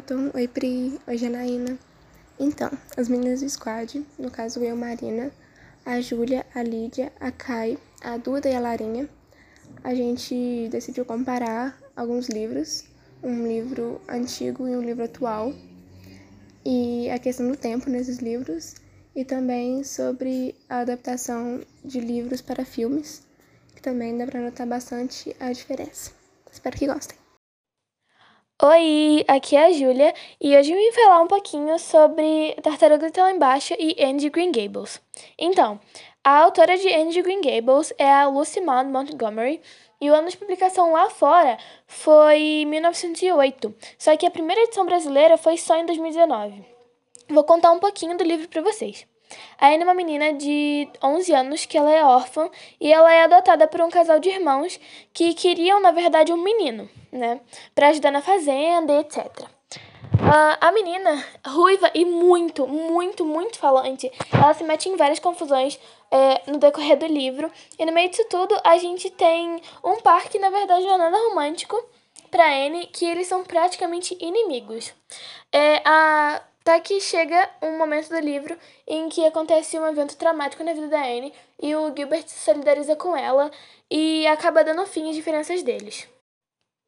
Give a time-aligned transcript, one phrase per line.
[0.00, 0.30] Milton.
[0.34, 0.98] Oi, Pri.
[1.06, 1.78] Oi, Janaína.
[2.38, 5.30] Então, as meninas do squad, no caso eu, Marina,
[5.84, 9.06] a Júlia, a Lídia, a Kai, a Duda e a Larinha,
[9.84, 12.84] a gente decidiu comparar alguns livros,
[13.22, 15.52] um livro antigo e um livro atual,
[16.64, 18.76] e a questão do tempo nesses livros,
[19.14, 23.22] e também sobre a adaptação de livros para filmes,
[23.74, 26.10] que também dá para notar bastante a diferença.
[26.50, 27.18] Espero que gostem.
[28.62, 33.30] Oi, aqui é a Júlia e hoje eu vim falar um pouquinho sobre Tartarugas Lá
[33.30, 35.00] Embaixo e Andy Green Gables.
[35.38, 35.80] Então,
[36.22, 39.62] a autora de Andy Green Gables é a Lucy Maud Montgomery
[39.98, 41.56] e o ano de publicação lá fora
[41.86, 46.62] foi 1908, só que a primeira edição brasileira foi só em 2019.
[47.30, 49.06] Vou contar um pouquinho do livro para vocês.
[49.58, 53.24] A Anne é uma menina de 11 anos que ela é órfã e ela é
[53.24, 54.80] adotada por um casal de irmãos
[55.12, 57.40] que queriam, na verdade, um menino, né?
[57.74, 59.26] Para ajudar na fazenda, etc.
[60.14, 65.78] Uh, a menina, ruiva e muito, muito, muito falante, ela se mete em várias confusões
[66.10, 67.50] é, no decorrer do livro.
[67.78, 70.98] E no meio disso tudo, a gente tem um par que, na verdade, não é
[70.98, 71.82] nada romântico
[72.30, 74.92] para Anne, que eles são praticamente inimigos.
[75.52, 80.62] É, a até que chega um momento do livro em que acontece um evento traumático
[80.62, 83.50] na vida da Anne e o Gilbert se solidariza com ela
[83.90, 86.06] e acaba dando fim às diferenças deles.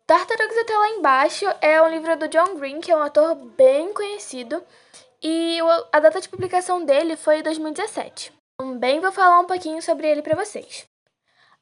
[0.06, 3.94] Tartarugas até lá embaixo é um livro do John Green, que é um ator bem
[3.94, 4.62] conhecido,
[5.22, 5.58] e
[5.92, 8.32] a data de publicação dele foi 2017.
[8.58, 10.84] Também vou falar um pouquinho sobre ele para vocês.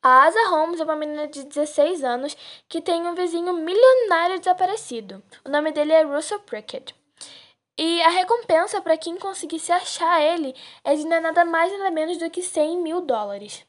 [0.03, 2.37] A Asa Holmes é uma menina de 16 anos
[2.69, 5.23] que tem um vizinho milionário desaparecido.
[5.45, 6.95] O nome dele é Russell Prickett.
[7.83, 12.29] E a recompensa para quem conseguisse achar ele é de nada mais nada menos do
[12.29, 13.65] que 100 mil dólares.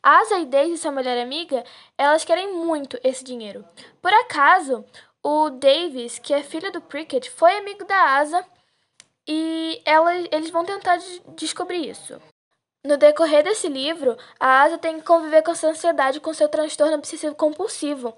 [0.00, 1.64] Asa e Daisy, sua melhor amiga,
[1.98, 3.64] elas querem muito esse dinheiro.
[4.00, 4.84] Por acaso,
[5.20, 8.46] o Davis, que é filho do Prickett, foi amigo da Asa
[9.26, 11.00] e ela, eles vão tentar
[11.34, 12.22] descobrir isso.
[12.84, 16.94] No decorrer desse livro, a Asa tem que conviver com essa ansiedade com seu transtorno
[16.94, 18.16] obsessivo compulsivo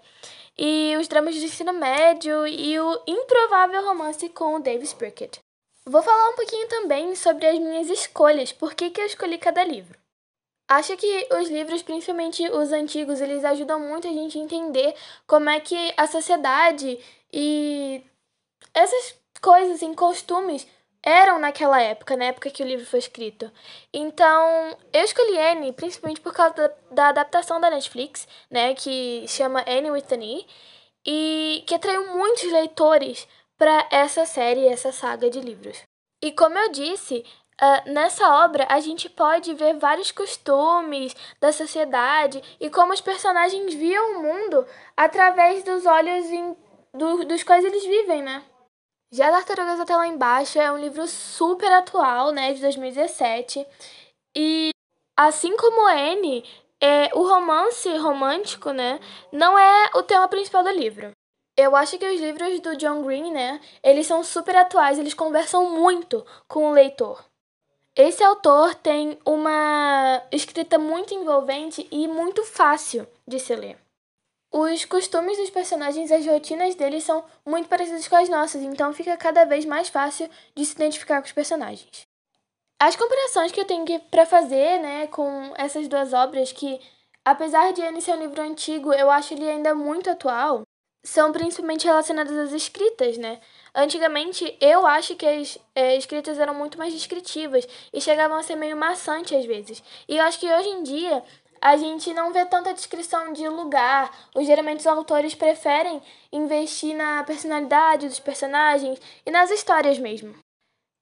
[0.59, 5.39] e os dramas de ensino médio e o improvável romance com o Davis Prickett.
[5.87, 9.65] Vou falar um pouquinho também sobre as minhas escolhas, por que, que eu escolhi cada
[9.65, 9.99] livro.
[10.69, 14.95] Acho que os livros, principalmente os antigos, eles ajudam muito a gente a entender
[15.27, 16.99] como é que a sociedade
[17.33, 18.03] e
[18.75, 20.67] essas coisas, em costumes,
[21.03, 23.51] eram naquela época, na época que o livro foi escrito.
[23.93, 29.65] Então, eu escolhi Anne principalmente por causa da, da adaptação da Netflix, né, que chama
[29.67, 30.47] Anne with an E,
[31.07, 33.27] e que atraiu muitos leitores
[33.57, 35.83] para essa série, essa saga de livros.
[36.23, 37.25] E como eu disse,
[37.61, 43.73] uh, nessa obra a gente pode ver vários costumes da sociedade e como os personagens
[43.75, 44.67] viam o mundo
[44.97, 46.57] através dos olhos em,
[46.93, 48.45] do, dos quais eles vivem, né?
[49.11, 53.67] Já Tartarugas até lá embaixo é um livro super atual, né, de 2017.
[54.37, 54.71] E
[55.17, 56.45] assim como N,
[56.79, 59.01] é, o romance romântico, né,
[59.33, 61.11] não é o tema principal do livro.
[61.57, 65.71] Eu acho que os livros do John Green, né, eles são super atuais, eles conversam
[65.71, 67.25] muito com o leitor.
[67.97, 73.88] Esse autor tem uma escrita muito envolvente e muito fácil de se ler.
[74.51, 78.93] Os costumes dos personagens e as rotinas deles são muito parecidos com as nossas, então
[78.95, 82.07] fica cada vez mais fácil de se identificar com os personagens.
[82.81, 86.81] As comparações que eu tenho para fazer, né, com essas duas obras que,
[87.25, 90.63] apesar de Anne ser um livro antigo, eu acho ele ainda muito atual,
[91.05, 93.41] são principalmente relacionadas às escritas, né?
[93.75, 98.57] Antigamente, eu acho que as é, escritas eram muito mais descritivas e chegavam a ser
[98.57, 99.83] meio maçante às vezes.
[100.09, 101.23] E eu acho que hoje em dia
[101.61, 104.11] a gente não vê tanta descrição de lugar.
[104.35, 106.03] Os, geralmente os autores preferem
[106.33, 110.35] investir na personalidade dos personagens e nas histórias mesmo.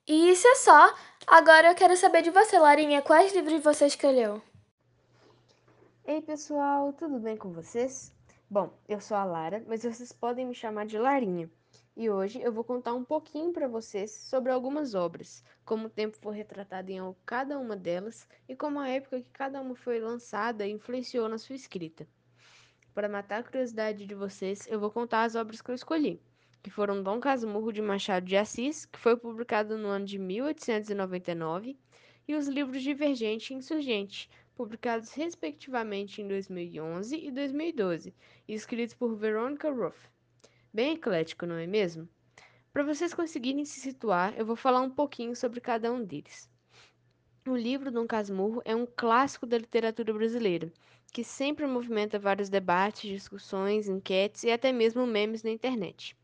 [0.06, 0.94] E isso é só.
[1.26, 4.40] Agora eu quero saber de você, Larinha, quais livros você escolheu?
[6.04, 8.12] Ei pessoal, tudo bem com vocês?
[8.48, 11.50] Bom, eu sou a Lara, mas vocês podem me chamar de Larinha
[11.96, 16.18] e hoje eu vou contar um pouquinho para vocês sobre algumas obras, como o tempo
[16.20, 20.66] foi retratado em cada uma delas e como a época que cada uma foi lançada
[20.66, 22.06] influenciou na sua escrita.
[22.92, 26.20] Para matar a curiosidade de vocês, eu vou contar as obras que eu escolhi,
[26.62, 31.78] que foram Dom Casmurro de Machado de Assis, que foi publicado no ano de 1899,
[32.28, 38.14] e os livros Divergente e Insurgente, publicados respectivamente em 2011 e 2012,
[38.46, 40.15] e escritos por Veronica Roth.
[40.76, 42.06] Bem eclético, não é mesmo?
[42.70, 46.50] Para vocês conseguirem se situar, eu vou falar um pouquinho sobre cada um deles.
[47.48, 50.70] O livro Dom Casmurro é um clássico da literatura brasileira,
[51.10, 56.14] que sempre movimenta vários debates, discussões, enquetes e até mesmo memes na internet.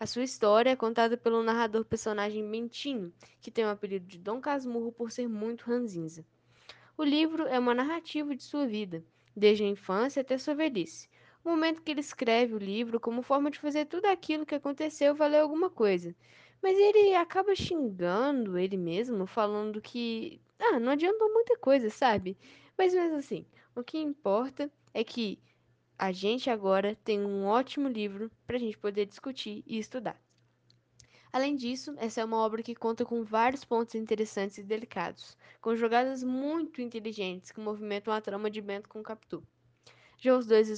[0.00, 3.12] A sua história é contada pelo narrador personagem Bentinho,
[3.42, 6.24] que tem o apelido de Dom Casmurro por ser muito ranzinza.
[6.96, 9.04] O livro é uma narrativa de sua vida,
[9.36, 11.10] desde a infância até sua velhice.
[11.48, 15.40] Momento que ele escreve o livro como forma de fazer tudo aquilo que aconteceu valer
[15.40, 16.14] alguma coisa.
[16.62, 22.36] Mas ele acaba xingando ele mesmo, falando que, ah, não adiantou muita coisa, sabe?
[22.76, 25.38] Mas mesmo assim, o que importa é que
[25.98, 30.20] a gente agora tem um ótimo livro para a gente poder discutir e estudar.
[31.32, 35.74] Além disso, essa é uma obra que conta com vários pontos interessantes e delicados, com
[35.74, 39.42] jogadas muito inteligentes que movimentam a trama de Bento com Capitu.
[40.18, 40.68] Já os dois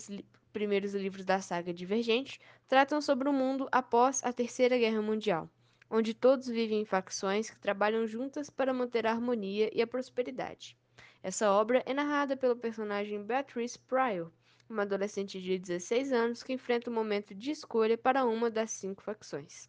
[0.50, 2.38] primeiros livros da saga Divergente
[2.69, 5.49] tratam sobre o mundo após a Terceira Guerra Mundial,
[5.88, 10.76] onde todos vivem em facções que trabalham juntas para manter a harmonia e a prosperidade.
[11.23, 14.31] Essa obra é narrada pelo personagem Beatrice Pryor,
[14.69, 19.02] uma adolescente de 16 anos que enfrenta um momento de escolha para uma das cinco
[19.02, 19.69] facções.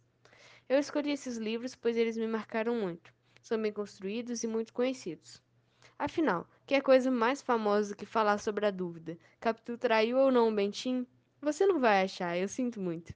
[0.69, 3.13] Eu escolhi esses livros pois eles me marcaram muito.
[3.41, 5.41] São bem construídos e muito conhecidos.
[6.03, 9.19] Afinal, que é coisa mais famosa que falar sobre a dúvida?
[9.39, 11.05] Capitu traiu ou não o Bentinho?
[11.39, 13.13] Você não vai achar, eu sinto muito.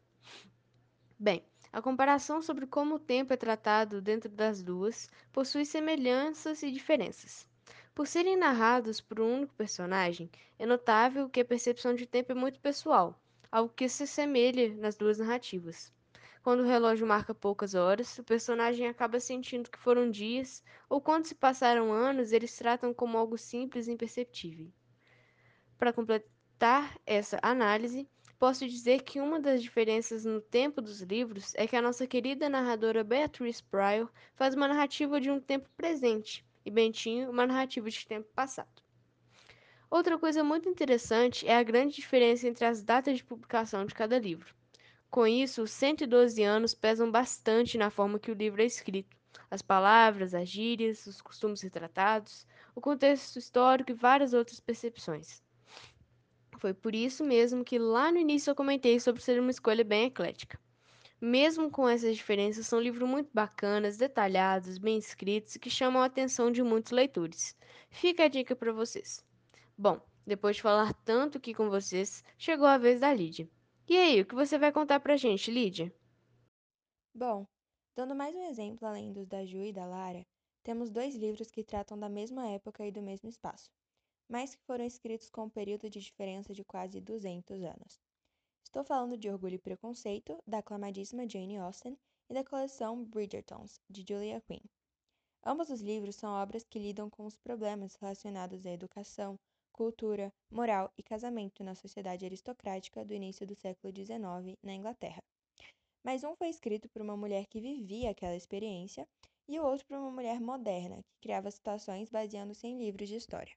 [1.18, 1.44] Bem,
[1.74, 7.48] a comparação sobre como o tempo é tratado dentro das duas possui semelhanças e diferenças.
[7.96, 10.30] Por serem narrados por um único personagem,
[10.60, 13.20] é notável que a percepção de tempo é muito pessoal,
[13.52, 15.92] algo que se assemelha nas duas narrativas.
[16.45, 21.25] Quando o relógio marca poucas horas, o personagem acaba sentindo que foram dias, ou quando
[21.25, 24.71] se passaram anos, eles tratam como algo simples e imperceptível.
[25.75, 28.07] Para completar essa análise,
[28.38, 32.47] posso dizer que uma das diferenças no tempo dos livros é que a nossa querida
[32.47, 38.06] narradora Beatrice Pryor faz uma narrativa de um tempo presente e Bentinho uma narrativa de
[38.06, 38.83] tempo passado.
[39.89, 44.19] Outra coisa muito interessante é a grande diferença entre as datas de publicação de cada
[44.19, 44.53] livro.
[45.16, 49.16] Com isso, os 112 anos pesam bastante na forma que o livro é escrito.
[49.50, 52.46] As palavras, as gírias, os costumes retratados,
[52.76, 55.42] o contexto histórico e várias outras percepções.
[56.60, 60.08] Foi por isso mesmo que lá no início eu comentei sobre ser uma escolha bem
[60.08, 60.60] eclética.
[61.22, 66.08] Mesmo com essas diferenças, são livros muito bacanas, detalhados, bem escritos e que chamam a
[66.08, 67.56] atenção de muitos leitores.
[67.90, 69.24] Fica a dica para vocês.
[69.78, 73.48] Bom, depois de falar tanto aqui com vocês, chegou a vez da Lídia.
[73.88, 75.94] E aí, o que você vai contar pra gente, Lídia?
[77.14, 77.46] Bom,
[77.96, 80.26] dando mais um exemplo além dos da Ju e da Lara,
[80.64, 83.70] temos dois livros que tratam da mesma época e do mesmo espaço,
[84.28, 88.02] mas que foram escritos com um período de diferença de quase 200 anos.
[88.64, 91.96] Estou falando de Orgulho e Preconceito, da aclamadíssima Jane Austen,
[92.28, 94.64] e da coleção Bridgertons, de Julia Quinn.
[95.46, 99.40] Ambos os livros são obras que lidam com os problemas relacionados à educação,
[99.75, 105.22] cultura, moral e casamento na sociedade aristocrática do início do século XIX na Inglaterra.
[106.01, 109.06] Mas um foi escrito por uma mulher que vivia aquela experiência
[109.50, 113.54] e o outro por uma mulher moderna, que criava situações baseando-se em livros de história.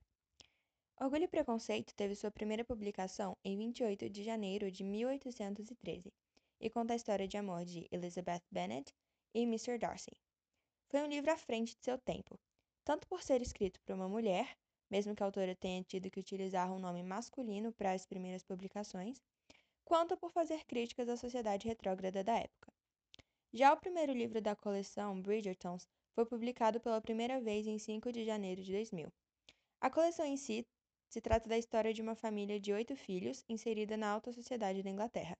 [1.00, 6.12] Orgulho e Preconceito teve sua primeira publicação em 28 de janeiro de 1813
[6.60, 8.92] e conta a história de amor de Elizabeth Bennet
[9.32, 9.78] e Mr.
[9.78, 10.10] Darcy.
[10.88, 12.36] Foi um livro à frente de seu tempo,
[12.82, 14.56] tanto por ser escrito por uma mulher,
[14.90, 19.22] mesmo que a autora tenha tido que utilizar um nome masculino para as primeiras publicações,
[19.84, 22.72] quanto por fazer críticas à sociedade retrógrada da época.
[23.52, 28.24] Já o primeiro livro da coleção, Bridgertons, foi publicado pela primeira vez em 5 de
[28.24, 29.10] janeiro de 2000.
[29.80, 30.66] A coleção em si
[31.08, 34.90] se trata da história de uma família de oito filhos inserida na alta sociedade da
[34.90, 35.36] Inglaterra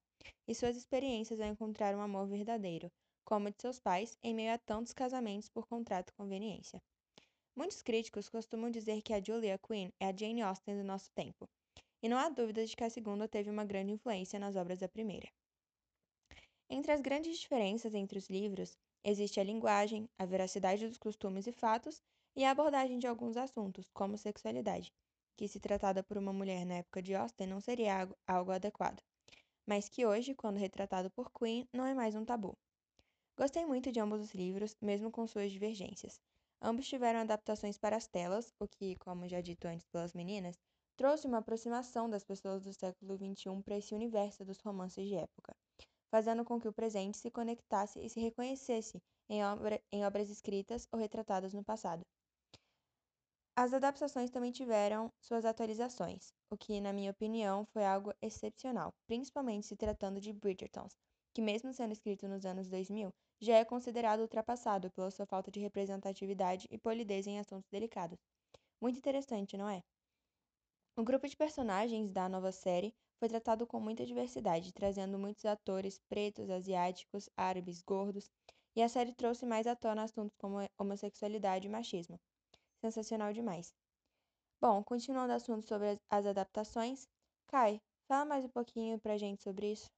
[0.47, 2.91] e suas experiências ao encontrar um amor verdadeiro,
[3.25, 6.81] como o de seus pais, em meio a tantos casamentos por contrato e conveniência.
[7.59, 11.51] Muitos críticos costumam dizer que a Julia Quinn é a Jane Austen do nosso tempo,
[12.01, 14.89] e não há dúvida de que a segunda teve uma grande influência nas obras da
[14.89, 15.29] primeira.
[16.71, 21.53] Entre as grandes diferenças entre os livros, existe a linguagem, a veracidade dos costumes e
[21.53, 22.01] fatos
[22.37, 24.93] e a abordagem de alguns assuntos, como sexualidade,
[25.37, 29.03] que se tratada por uma mulher na época de Austen não seria algo adequado,
[29.67, 32.57] mas que hoje, quando retratado por Quinn, não é mais um tabu.
[33.37, 36.21] Gostei muito de ambos os livros, mesmo com suas divergências.
[36.61, 40.57] Ambos tiveram adaptações para as telas, o que, como já dito antes pelas meninas,
[40.97, 45.55] trouxe uma aproximação das pessoas do século XXI para esse universo dos romances de época,
[46.11, 50.89] fazendo com que o presente se conectasse e se reconhecesse em, obra, em obras escritas
[50.91, 52.05] ou retratadas no passado.
[53.57, 59.67] As adaptações também tiveram suas atualizações, o que, na minha opinião, foi algo excepcional, principalmente
[59.67, 60.97] se tratando de Bridgertons,
[61.35, 65.61] que, mesmo sendo escrito nos anos 2000, já é considerado ultrapassado pela sua falta de
[65.61, 68.19] representatividade e polidez em assuntos delicados.
[68.81, 69.83] Muito interessante, não é?
[70.97, 75.99] O grupo de personagens da nova série foi tratado com muita diversidade, trazendo muitos atores
[76.09, 78.31] pretos, asiáticos, árabes, gordos,
[78.77, 82.21] e a série trouxe mais à tona assuntos como homossexualidade e machismo.
[82.81, 83.73] Sensacional demais.
[84.61, 87.09] Bom, continuando o assunto sobre as adaptações,
[87.49, 89.89] Kai, fala mais um pouquinho pra gente sobre isso.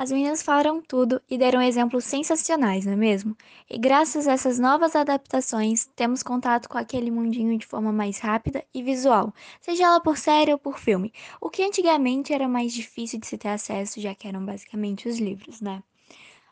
[0.00, 3.36] As meninas falaram tudo e deram exemplos sensacionais, não é mesmo?
[3.68, 8.64] E graças a essas novas adaptações, temos contato com aquele mundinho de forma mais rápida
[8.72, 9.30] e visual,
[9.60, 13.36] seja ela por série ou por filme, o que antigamente era mais difícil de se
[13.36, 15.82] ter acesso, já que eram basicamente os livros, né?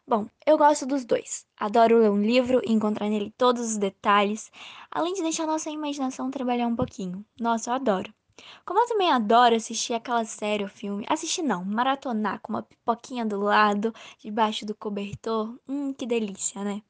[0.07, 1.47] Bom, eu gosto dos dois.
[1.57, 4.53] Adoro ler um livro e encontrar nele todos os detalhes,
[4.91, 7.25] além de deixar nossa imaginação trabalhar um pouquinho.
[7.41, 8.13] Nossa, eu adoro.
[8.65, 13.25] Como eu também adoro assistir aquela série ou filme, assistir não, maratonar com uma pipoquinha
[13.27, 16.83] do lado, debaixo do cobertor, hum, que delícia, né?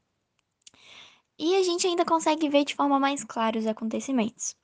[1.37, 4.55] E a gente ainda consegue ver de forma mais clara os acontecimentos.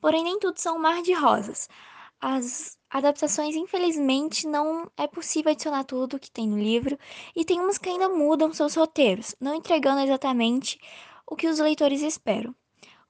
[0.00, 1.68] Porém, nem tudo são um mar de rosas.
[2.20, 6.98] As adaptações, infelizmente, não é possível adicionar tudo que tem no livro,
[7.34, 10.78] e tem umas que ainda mudam seus roteiros, não entregando exatamente
[11.26, 12.54] o que os leitores esperam.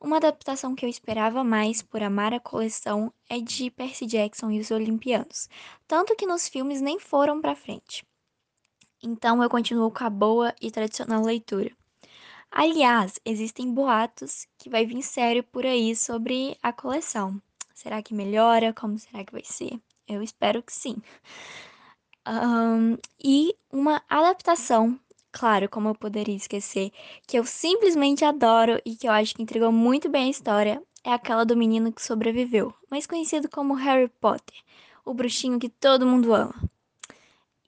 [0.00, 4.61] Uma adaptação que eu esperava mais por amar a coleção é de Percy Jackson e
[4.61, 5.49] os Olimpianos,
[5.88, 8.07] tanto que nos filmes nem foram para frente.
[9.02, 11.73] Então eu continuo com a boa e tradicional leitura.
[12.50, 17.43] Aliás, existem boatos que vai vir sério por aí sobre a coleção.
[17.75, 18.73] Será que melhora?
[18.73, 19.81] Como será que vai ser?
[20.07, 20.97] Eu espero que sim.
[22.26, 24.99] Um, e uma adaptação
[25.32, 26.90] Claro, como eu poderia esquecer,
[27.26, 31.12] que eu simplesmente adoro e que eu acho que entregou muito bem a história, é
[31.12, 34.56] aquela do menino que sobreviveu, mais conhecido como Harry Potter,
[35.04, 36.54] o bruxinho que todo mundo ama.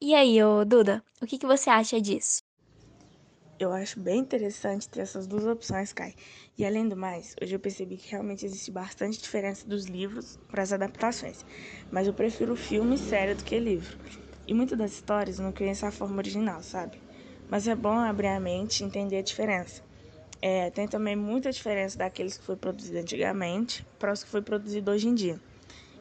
[0.00, 2.43] E aí, ô Duda, o que, que você acha disso?
[3.61, 6.14] Eu acho bem interessante ter essas duas opções, Kai.
[6.59, 10.62] E além do mais, hoje eu percebi que realmente existe bastante diferença dos livros para
[10.62, 11.45] as adaptações.
[11.90, 13.97] Mas eu prefiro filme e série do que livro.
[14.49, 16.99] E muitas das histórias eu não conheço a forma original, sabe?
[17.50, 19.83] Mas é bom abrir a mente e entender a diferença.
[20.40, 24.90] É, tem também muita diferença daqueles que foi produzido antigamente para os que foi produzido
[24.90, 25.40] hoje em dia.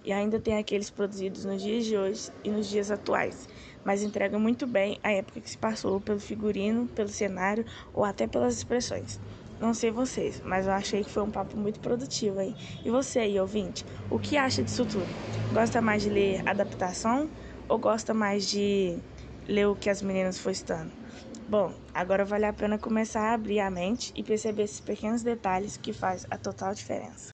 [0.05, 3.47] E ainda tem aqueles produzidos nos dias de hoje e nos dias atuais,
[3.83, 8.25] mas entregam muito bem a época que se passou pelo figurino, pelo cenário ou até
[8.25, 9.19] pelas expressões.
[9.59, 12.55] Não sei vocês, mas eu achei que foi um papo muito produtivo aí.
[12.85, 15.13] E você aí, ouvinte, o que acha disso tudo?
[15.51, 17.29] Gosta mais de ler adaptação
[17.67, 18.97] ou gosta mais de
[19.45, 20.93] ler o que as meninas foi estando?
[21.49, 25.77] Bom, agora vale a pena começar a abrir a mente e perceber esses pequenos detalhes
[25.77, 27.31] que faz a total diferença.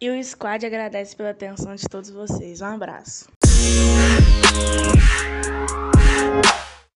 [0.00, 2.60] E o Squad agradece pela atenção de todos vocês.
[2.60, 3.28] Um abraço.